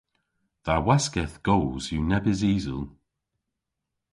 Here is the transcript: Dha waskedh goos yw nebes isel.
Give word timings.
Dha 0.65 0.75
waskedh 0.85 1.35
goos 1.45 1.85
yw 1.95 2.03
nebes 2.09 2.41
isel. 2.55 2.83